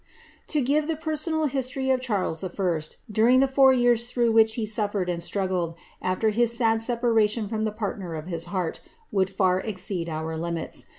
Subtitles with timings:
[0.47, 2.79] To give the personal history of Charles I.,
[3.11, 7.65] during the four yean through which he sufiered and struggled, after his sad separation fron
[7.65, 8.79] the partner of his heart,
[9.11, 10.87] would far exceed our limits.